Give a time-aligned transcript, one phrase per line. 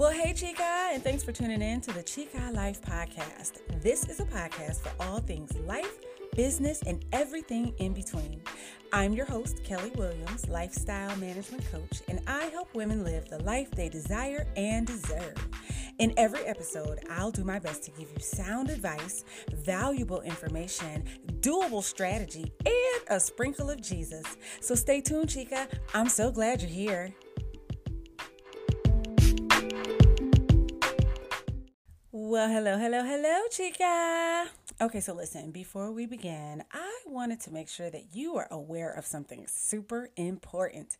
[0.00, 3.60] Well, hey, Chica, and thanks for tuning in to the Chica Life Podcast.
[3.82, 5.98] This is a podcast for all things life,
[6.34, 8.40] business, and everything in between.
[8.94, 13.70] I'm your host, Kellee Williams, lifestyle management coach, and I help women live the life
[13.72, 15.36] they desire and deserve.
[15.98, 21.04] In every episode, I'll do my best to give you sound advice, valuable information,
[21.40, 24.24] doable strategy, and a sprinkle of Jesus.
[24.62, 25.68] So stay tuned, Chica.
[25.92, 27.14] I'm so glad you're here.
[32.30, 34.46] Well, hello, hello, hello, chica.
[34.80, 38.92] Okay, so listen, before we begin, I wanted to make sure that you are aware
[38.92, 40.96] of something super important.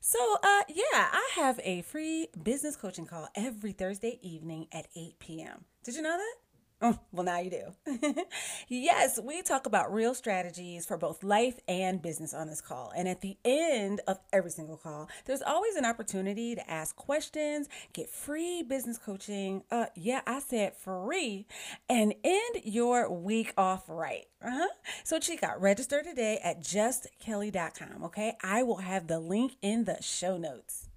[0.00, 5.18] So, uh, yeah, I have a free business coaching call every Thursday evening at 8
[5.18, 5.64] p.m.
[5.82, 6.34] Did you know that?
[7.12, 8.24] Well, now you do.
[8.68, 12.92] yes, we talk about real strategies for both life and business on this call.
[12.96, 17.68] And at the end of every single call, there's always an opportunity to ask questions,
[17.92, 19.64] get free business coaching.
[19.70, 21.46] Uh, yeah, I said free,
[21.88, 24.26] and end your week off right.
[24.42, 24.68] Uh-huh.
[25.02, 28.04] So, Chica, register today at justkellee.com.
[28.04, 30.87] Okay, I will have the link in the show notes.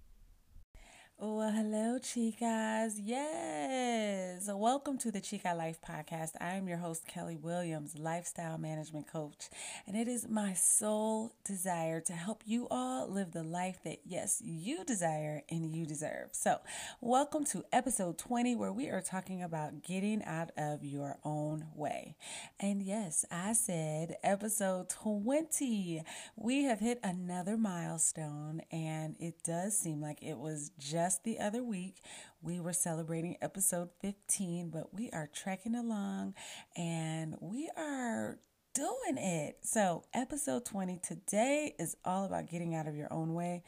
[1.24, 2.94] Well, hello, chicas.
[2.98, 4.50] Yes.
[4.52, 6.32] Welcome to the Chica Life Podcast.
[6.42, 9.50] I am your host, Kellee Williams, lifestyle management coach.
[9.86, 14.42] And it is my sole desire to help you all live the life that, yes,
[14.44, 16.30] you desire and you deserve.
[16.32, 16.58] So,
[17.02, 22.16] welcome to episode 20, where we are talking about getting out of your own way.
[22.60, 26.02] And yes, I said episode 20.
[26.36, 31.40] We have hit another milestone, and it does seem like it was just just the
[31.40, 31.98] other week,
[32.42, 36.34] we were celebrating episode 15, but we are trekking along
[36.78, 38.40] and we are
[38.74, 39.58] doing it.
[39.62, 43.64] So, episode 20 today is all about getting out of your own way.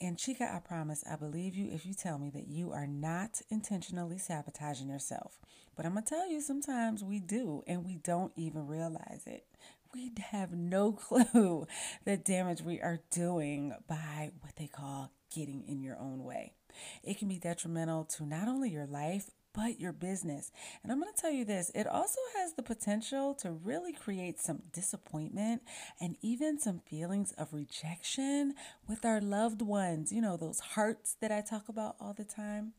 [0.00, 3.40] And Chica, I promise, I believe you if you tell me that you are not
[3.50, 5.40] intentionally sabotaging yourself.
[5.74, 9.44] But I'm going to tell you, sometimes we do, and we don't even realize it.
[9.92, 11.66] We have no clue
[12.04, 16.54] the damage we are doing by what they call getting in your own way.
[17.02, 20.52] It can be detrimental to not only your life, but your business.
[20.82, 24.38] And I'm going to tell you this it also has the potential to really create
[24.38, 25.62] some disappointment
[26.00, 28.54] and even some feelings of rejection
[28.86, 30.12] with our loved ones.
[30.12, 32.74] You know, those hearts that I talk about all the time.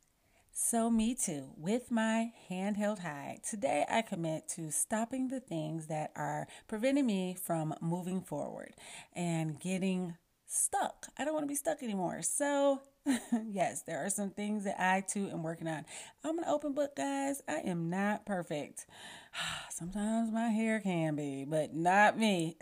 [0.60, 5.86] So, me too, with my hand held high, today I commit to stopping the things
[5.86, 8.74] that are preventing me from moving forward
[9.16, 10.16] and getting
[10.48, 11.08] stuck.
[11.16, 12.24] I don't want to be stuck anymore.
[12.24, 12.82] So,
[13.52, 15.86] yes, there are some things that I too am working on.
[16.24, 17.42] I'm an open book, guys.
[17.48, 18.86] I am not perfect.
[19.70, 22.58] Sometimes my hair can be, but not me.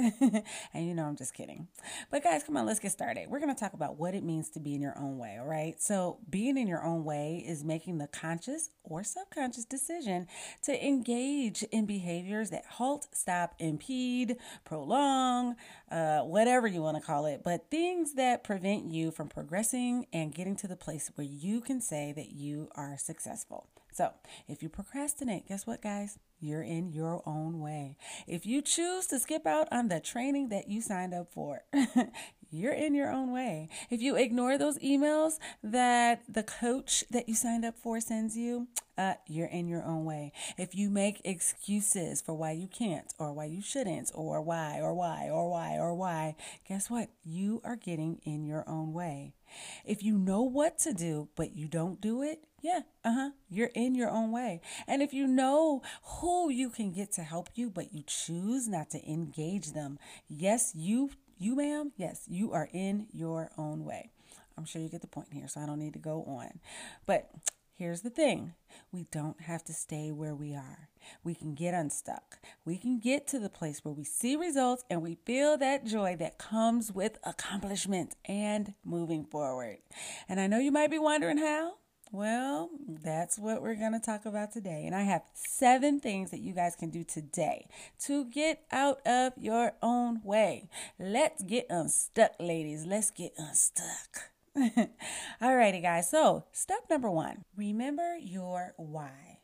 [0.73, 1.67] and you know, I'm just kidding.
[2.11, 3.29] But guys, come on, let's get started.
[3.29, 5.47] We're going to talk about what it means to be in your own way, all
[5.47, 5.81] right?
[5.81, 10.27] So, being in your own way is making the conscious or subconscious decision
[10.63, 15.55] to engage in behaviors that halt, stop, impede, prolong,
[15.91, 20.33] uh, whatever you want to call it, but things that prevent you from progressing and
[20.33, 23.67] getting to the place where you can say that you are successful.
[23.95, 24.11] So,
[24.49, 26.19] if you procrastinate, guess what, guys?
[26.41, 27.95] You're in your own way.
[28.27, 31.63] If you choose to skip out on the training that you signed up for,
[32.55, 33.69] you're in your own way.
[33.89, 38.67] If you ignore those emails that the coach that you signed up for sends you,
[38.97, 40.31] uh, you're in your own way.
[40.57, 44.93] If you make excuses for why you can't, or why you shouldn't, or why, or
[44.93, 46.35] why, or why, or why,
[46.67, 47.09] guess what?
[47.23, 49.33] You are getting in your own way.
[49.85, 53.29] If you know what to do, but you don't do it, yeah, uh huh.
[53.47, 54.59] You're in your own way.
[54.87, 58.89] And if you know who you can get to help you, but you choose not
[58.89, 64.11] to engage them, yes, you, you, ma'am, yes, you are in your own way.
[64.57, 66.59] I'm sure you get the point here, so I don't need to go on.
[67.05, 67.29] But
[67.77, 68.53] Here's the thing
[68.93, 70.87] we don't have to stay where we are.
[71.25, 72.39] We can get unstuck.
[72.63, 76.15] We can get to the place where we see results and we feel that joy
[76.15, 79.79] that comes with accomplishment and moving forward.
[80.29, 81.73] And I know you might be wondering how.
[82.11, 84.83] Well, that's what we're going to talk about today.
[84.85, 87.67] And I have seven things that you guys can do today
[88.05, 90.69] to get out of your own way.
[90.99, 92.85] Let's get unstuck, ladies.
[92.85, 94.31] Let's get unstuck.
[95.41, 96.09] Alrighty, guys.
[96.09, 99.39] So, step number one remember your why.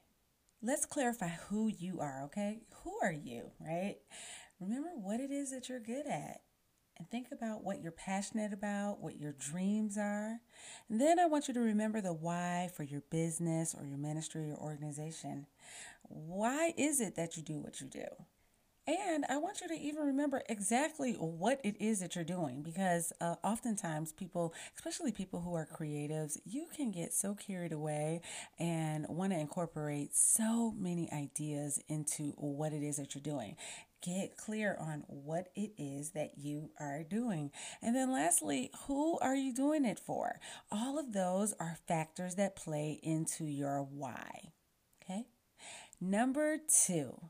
[0.63, 2.61] Let's clarify who you are, okay?
[2.83, 3.97] Who are you, right?
[4.59, 6.41] Remember what it is that you're good at
[7.01, 10.39] and think about what you're passionate about, what your dreams are.
[10.87, 14.51] And then I want you to remember the why for your business or your ministry
[14.51, 15.47] or organization.
[16.03, 18.05] Why is it that you do what you do?
[18.85, 23.11] And I want you to even remember exactly what it is that you're doing because
[23.19, 28.21] uh, oftentimes people, especially people who are creatives, you can get so carried away
[28.59, 33.55] and want to incorporate so many ideas into what it is that you're doing.
[34.01, 37.51] Get clear on what it is that you are doing.
[37.81, 40.39] And then, lastly, who are you doing it for?
[40.71, 44.53] All of those are factors that play into your why.
[45.03, 45.25] Okay.
[45.99, 47.29] Number two,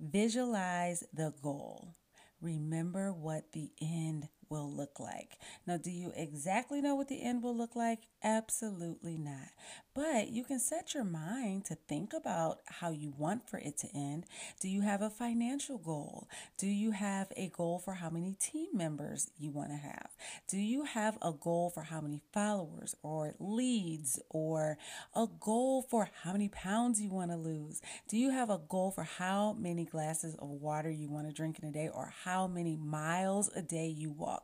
[0.00, 1.94] Visualize the goal.
[2.40, 5.38] Remember what the end will look like.
[5.66, 8.00] Now, do you exactly know what the end will look like?
[8.22, 9.50] Absolutely not.
[9.94, 13.88] But you can set your mind to think about how you want for it to
[13.94, 14.26] end.
[14.60, 16.28] Do you have a financial goal?
[16.58, 20.10] Do you have a goal for how many team members you want to have?
[20.48, 24.78] Do you have a goal for how many followers or leads or
[25.14, 27.80] a goal for how many pounds you want to lose?
[28.08, 31.58] Do you have a goal for how many glasses of water you want to drink
[31.62, 34.39] in a day or how many miles a day you walk?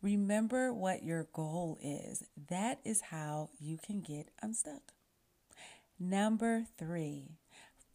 [0.00, 2.24] Remember what your goal is.
[2.48, 4.92] That is how you can get unstuck.
[5.98, 7.38] Number three,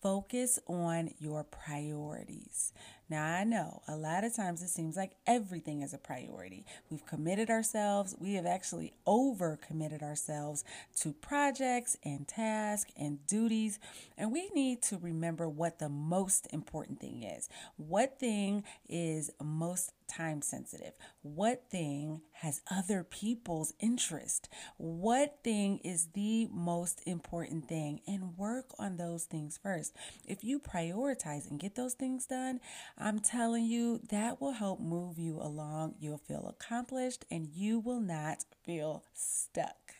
[0.01, 2.71] focus on your priorities.
[3.09, 6.65] Now, I know a lot of times it seems like everything is a priority.
[6.89, 10.65] We've committed ourselves, we have actually over committed ourselves
[10.97, 13.79] to projects and tasks and duties,
[14.17, 17.47] and we need to remember what the most important thing is.
[17.77, 20.93] What thing is most time sensitive?
[21.21, 24.49] What thing has other people's interest?
[24.77, 28.01] What thing is the most important thing?
[28.07, 29.93] And work on those things first.
[30.25, 32.59] If you prioritize and get those things done,
[32.97, 35.95] I'm telling you, that will help move you along.
[35.99, 39.95] You'll feel accomplished and you will not feel stuck.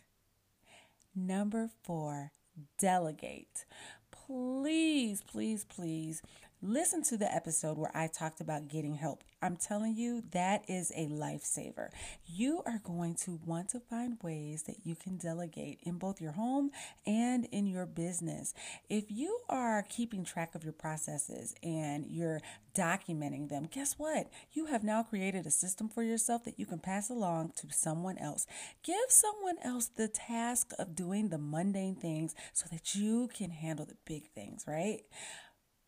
[1.14, 2.32] Number four,
[2.78, 3.64] delegate.
[4.10, 6.22] Please, please, please
[6.60, 9.22] listen to the episode where I talked about getting help.
[9.40, 11.90] I'm telling you, that is a lifesaver.
[12.26, 16.32] You are going to want to find ways that you can delegate in both your
[16.32, 16.70] home
[17.06, 18.52] and in your business.
[18.90, 22.40] If you are keeping track of your processes and you're
[22.74, 24.28] documenting them, guess what?
[24.52, 28.18] You have now created a system for yourself that you can pass along to someone
[28.18, 28.46] else.
[28.82, 33.86] Give someone else the task of doing the mundane things so that you can handle
[33.86, 35.02] the big things, right?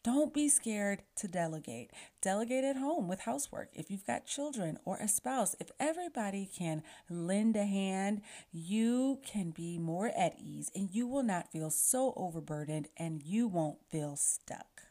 [0.02, 1.91] Don't be scared to delegate.
[2.23, 3.69] Delegate at home with housework.
[3.75, 9.50] If you've got children or a spouse, if everybody can lend a hand, you can
[9.50, 14.17] be more at ease and you will not feel so overburdened and you won't feel
[14.17, 14.82] stuck.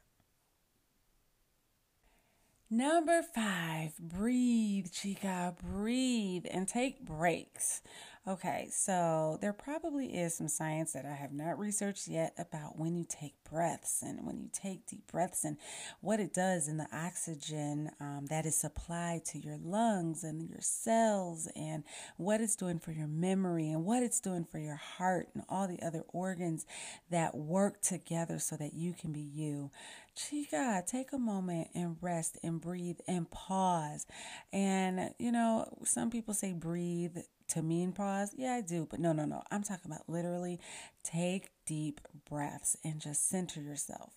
[2.72, 7.82] Number five, breathe, chica, breathe and take breaks.
[8.30, 12.96] Okay, so there probably is some science that I have not researched yet about when
[12.96, 15.58] you take breaths and when you take deep breaths and
[16.02, 20.62] what it does in the oxygen um, that is supplied to your lungs and your
[20.62, 21.84] cells and
[22.18, 25.68] what it's doing for your memory and what it's doing for your heart and all
[25.68, 26.68] the other organs
[27.10, 29.72] that work together so that you can be you.
[30.16, 34.06] Chica, take a moment and rest and breathe and pause.
[34.54, 37.18] And, you know, some people say breathe
[37.50, 38.34] to mean pause?
[38.38, 39.44] Yeah, I do, but no, no, no.
[39.52, 40.60] I'm talking about literally
[41.04, 44.14] take deep breaths and just center yourself.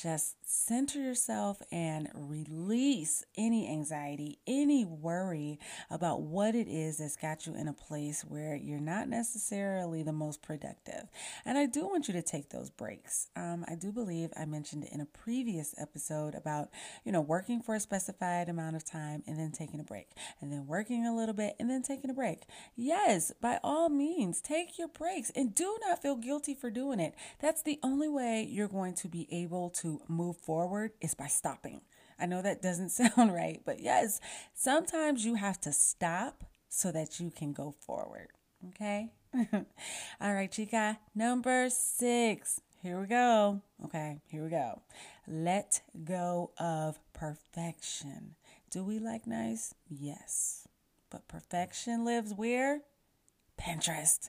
[0.00, 7.46] Just center yourself and release any anxiety, any worry about what it is that's got
[7.46, 11.08] you in a place where you're not necessarily the most productive.
[11.44, 13.28] And I do want you to take those breaks.
[13.36, 16.70] Um, I do believe I mentioned in a previous episode about,
[17.04, 20.08] you know, working for a specified amount of time and then taking a break,
[20.40, 22.42] and then working a little bit and then taking a break.
[22.74, 27.00] Yes, by all means, take your breaks and do not feel guilty for doing doing
[27.00, 27.14] it.
[27.40, 31.80] That's the only way you're going to be able to move forward is by stopping.
[32.18, 34.20] I know that doesn't sound right, but yes,
[34.54, 38.28] sometimes you have to stop so that you can go forward.
[38.68, 39.12] Okay?
[40.20, 40.98] All right, chica.
[41.14, 42.60] Number six.
[42.82, 43.62] Here we go.
[43.84, 44.82] Okay, here we go.
[45.26, 48.36] Let go of perfection.
[48.70, 49.74] Do we like nice?
[49.88, 50.68] Yes.
[51.10, 52.82] But perfection lives where?
[53.60, 54.28] Pinterest.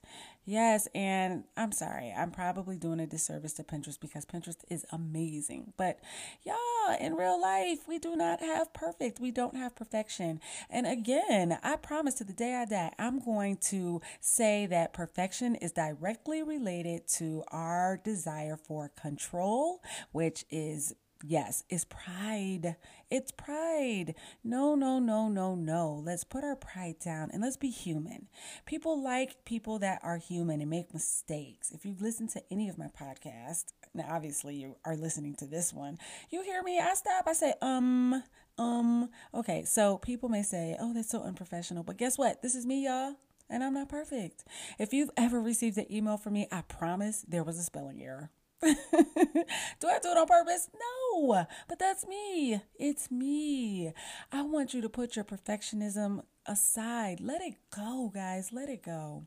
[0.49, 5.73] Yes, and I'm sorry, I'm probably doing a disservice to Pinterest because Pinterest is amazing.
[5.75, 5.99] But
[6.45, 9.19] y'all, in real life, we do not have perfect.
[9.19, 10.39] We don't have perfection.
[10.69, 15.55] And again, I promise to the day I die, I'm going to say that perfection
[15.55, 19.81] is directly related to our desire for control,
[20.13, 22.75] which is Yes, it's pride.
[23.09, 24.15] It's pride.
[24.43, 26.01] No, no, no, no, no.
[26.05, 28.27] Let's put our pride down and let's be human.
[28.65, 31.71] People like people that are human and make mistakes.
[31.71, 35.73] If you've listened to any of my podcasts, now obviously you are listening to this
[35.73, 35.97] one,
[36.29, 38.23] you hear me, I stop, I say, um,
[38.57, 39.63] um, okay.
[39.63, 41.83] So people may say, oh, that's so unprofessional.
[41.83, 42.41] But guess what?
[42.41, 43.15] This is me, y'all
[43.49, 44.43] and I'm not perfect.
[44.77, 48.29] If you've ever received an email from me, I promise there was a spelling error.
[48.63, 50.69] do I do it on purpose?
[50.73, 52.61] No, but that's me.
[52.79, 53.93] It's me.
[54.31, 57.19] I want you to put your perfectionism aside.
[57.19, 58.51] Let it go, guys.
[58.51, 59.25] Let it go.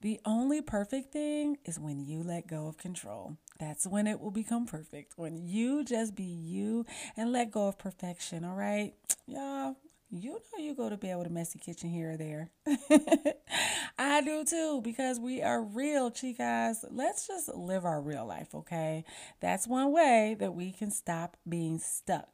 [0.00, 3.36] The only perfect thing is when you let go of control.
[3.58, 5.14] That's when it will become perfect.
[5.16, 8.94] When you just be you and let go of perfection, all right?
[9.26, 9.76] Y'all,
[10.10, 12.50] you know you go to bed with a messy kitchen here or there.
[13.98, 16.84] I do too because we are real, chicas.
[16.90, 19.04] Let's just live our real life, okay?
[19.40, 22.28] That's one way that we can stop being stuck.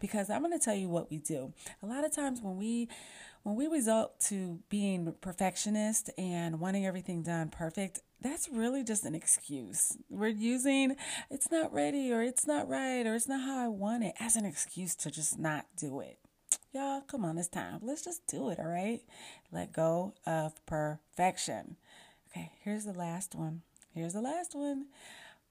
[0.00, 1.52] Because I'm going to tell you what we do.
[1.82, 2.88] A lot of times when we
[3.42, 9.14] when we result to being perfectionist and wanting everything done perfect, that's really just an
[9.14, 9.96] excuse.
[10.10, 10.96] We're using
[11.30, 14.36] it's not ready or it's not right or it's not how I want it as
[14.36, 16.19] an excuse to just not do it.
[16.72, 17.80] Y'all, come on, it's time.
[17.82, 19.00] Let's just do it, all right?
[19.50, 21.74] Let go of perfection.
[22.30, 23.62] Okay, here's the last one.
[23.92, 24.86] Here's the last one.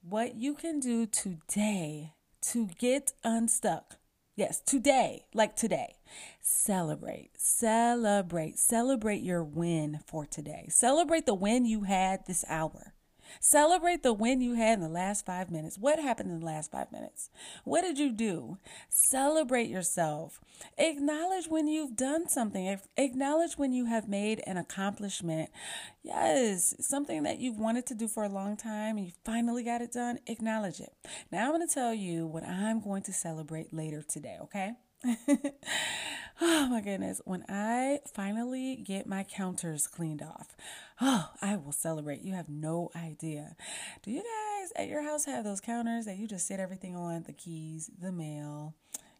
[0.01, 3.97] What you can do today to get unstuck.
[4.37, 5.97] Yes, today, like today.
[6.39, 10.67] Celebrate, celebrate, celebrate your win for today.
[10.69, 12.93] Celebrate the win you had this hour.
[13.39, 15.77] Celebrate the win you had in the last five minutes.
[15.77, 17.29] What happened in the last five minutes?
[17.63, 18.57] What did you do?
[18.89, 20.39] Celebrate yourself.
[20.77, 22.79] Acknowledge when you've done something.
[22.97, 25.49] Acknowledge when you have made an accomplishment.
[26.03, 29.81] Yes, something that you've wanted to do for a long time and you finally got
[29.81, 30.19] it done.
[30.27, 30.93] Acknowledge it.
[31.31, 34.73] Now I'm going to tell you what I'm going to celebrate later today, okay?
[36.41, 37.21] oh my goodness.
[37.25, 40.55] When I finally get my counters cleaned off,
[40.99, 42.21] oh, I will celebrate.
[42.21, 43.55] You have no idea.
[44.03, 47.23] Do you guys at your house have those counters that you just set everything on
[47.23, 48.75] the keys, the mail,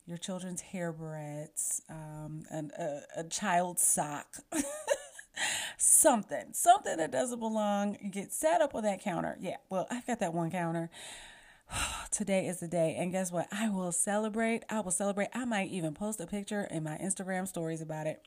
[0.06, 4.38] your children's hair barrettes, um, and a, a child's sock?
[5.78, 9.38] something, something that doesn't belong, You get set up on that counter.
[9.40, 10.90] Yeah, well, I've got that one counter
[12.12, 12.96] today is the day.
[12.98, 13.48] And guess what?
[13.52, 14.64] I will celebrate.
[14.70, 15.30] I will celebrate.
[15.34, 18.22] I might even post a picture in my Instagram stories about it.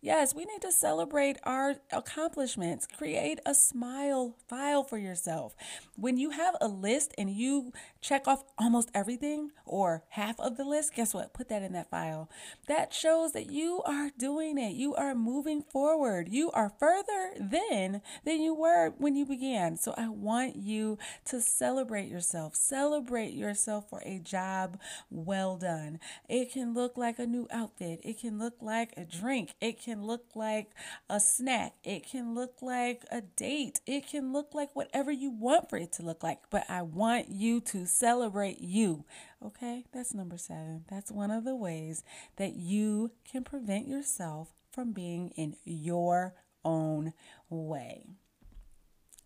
[0.00, 2.86] Yes, we need to celebrate our accomplishments.
[2.86, 5.56] Create a smile file for yourself.
[5.96, 10.64] When you have a list and you check off almost everything or half of the
[10.64, 11.34] list, guess what?
[11.34, 12.30] Put that in that file.
[12.68, 14.74] That shows that you are doing it.
[14.74, 16.28] You are moving forward.
[16.30, 19.76] You are further then than you were when you began.
[19.76, 22.54] So I want you to celebrate yourself.
[22.54, 24.78] Celebrate yourself for a job
[25.10, 25.98] well done.
[26.28, 27.98] It can look like a new outfit.
[28.04, 29.54] It can look like a drink.
[29.60, 30.70] It can look like
[31.08, 31.74] a snack.
[31.84, 33.80] It can look like a date.
[33.86, 36.40] It can look like whatever you want for it to look like.
[36.50, 39.04] But I want you to celebrate you.
[39.44, 40.84] Okay, that's number seven.
[40.90, 42.04] That's one of the ways
[42.36, 47.12] that you can prevent yourself from being in your own
[47.48, 48.18] way.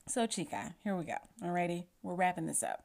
[0.09, 1.15] So, Chica, here we go.
[1.43, 2.85] Alrighty, we're wrapping this up.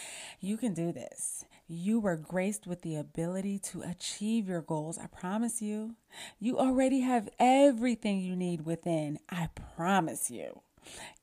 [0.40, 1.44] you can do this.
[1.68, 4.98] You were graced with the ability to achieve your goals.
[4.98, 5.94] I promise you.
[6.40, 9.20] You already have everything you need within.
[9.30, 10.62] I promise you.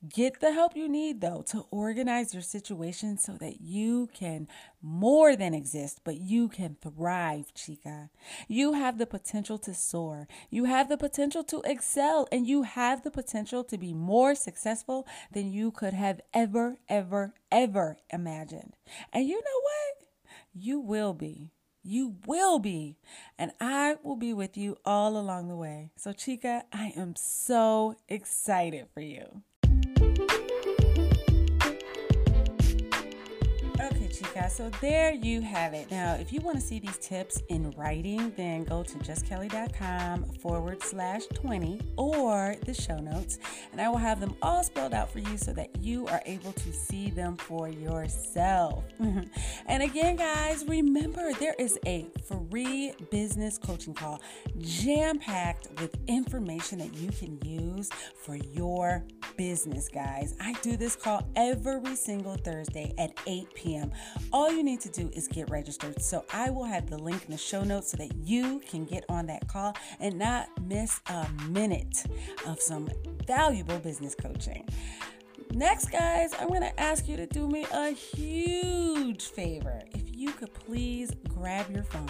[0.07, 4.47] Get the help you need, though, to organize your situation so that you can
[4.81, 8.09] more than exist, but you can thrive, chica.
[8.47, 10.27] You have the potential to soar.
[10.49, 15.07] You have the potential to excel, and you have the potential to be more successful
[15.31, 18.75] than you could have ever, ever, ever imagined.
[19.11, 20.07] And you know what?
[20.53, 21.51] You will be.
[21.83, 22.97] You will be.
[23.37, 25.91] And I will be with you all along the way.
[25.95, 29.43] So, Chica, I am so excited for you.
[29.99, 30.46] Bye.
[34.17, 34.49] Chica.
[34.49, 35.91] So there you have it.
[35.91, 40.81] Now, if you want to see these tips in writing, then go to justkellee.com forward
[40.81, 43.37] slash 20 or the show notes,
[43.71, 46.51] and I will have them all spelled out for you so that you are able
[46.53, 48.83] to see them for yourself.
[48.99, 54.21] and again, guys, remember there is a free business coaching call
[54.59, 59.03] jam packed with information that you can use for your
[59.37, 60.35] business, guys.
[60.39, 63.91] I do this call every single Thursday at 8 p.m.
[64.31, 66.01] All you need to do is get registered.
[66.01, 69.05] So I will have the link in the show notes so that you can get
[69.09, 72.03] on that call and not miss a minute
[72.45, 72.89] of some
[73.25, 74.67] valuable business coaching.
[75.51, 79.81] Next, guys, I'm going to ask you to do me a huge favor.
[79.93, 82.09] If you could please grab your phone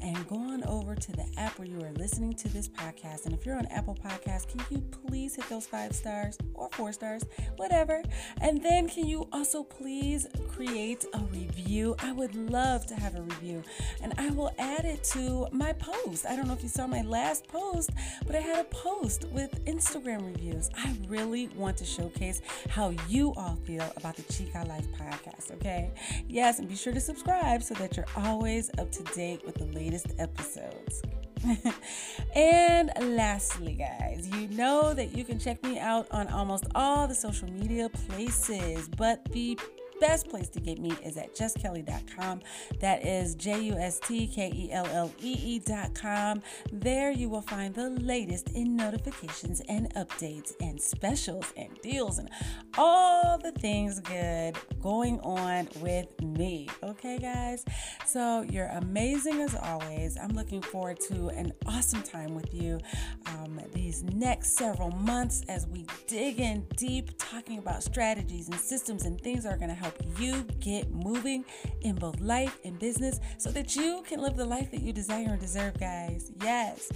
[0.00, 3.26] and go on over to the app where you are listening to this podcast.
[3.26, 6.92] And if you're on Apple Podcasts, can you please hit those five stars or four
[6.92, 7.24] stars,
[7.56, 8.02] whatever?
[8.40, 11.94] And then can you also please create a review?
[11.98, 13.62] I would love to have a review
[14.02, 16.24] and I will add it to my post.
[16.26, 17.90] I don't know if you saw my last post,
[18.26, 20.70] but I had a post with Instagram reviews.
[20.74, 22.40] I really want to showcase
[22.70, 25.90] how you all feel about the Chica Life podcast, okay?
[26.28, 29.66] Yes, and be sure to subscribe so that you're always up to date with the
[29.66, 31.02] latest episodes.
[32.36, 37.14] and lastly, guys, you know that you can check me out on almost all the
[37.14, 39.58] social media places, but the
[40.02, 42.40] best place to get me is at justkellee.com.
[42.80, 46.42] That is J U S T K E L L E E.com.
[46.72, 52.28] There you will find the latest in notifications and updates and specials and deals and
[52.76, 56.68] all the things good going on with me.
[56.82, 57.64] Okay, guys?
[58.04, 60.18] So you're amazing as always.
[60.18, 62.80] I'm looking forward to an awesome time with you
[63.26, 69.04] um, these next several months as we dig in deep talking about strategies and systems
[69.04, 71.44] and things that are going to help help you get moving
[71.82, 75.26] in both life and business so that you can live the life that you desire
[75.28, 76.30] and deserve, guys.
[76.42, 76.90] Yes.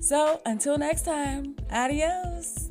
[0.00, 2.70] So until next time, adios.